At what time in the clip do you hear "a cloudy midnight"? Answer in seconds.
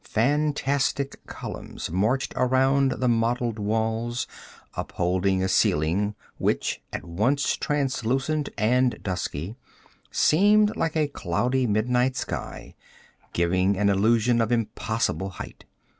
10.95-12.15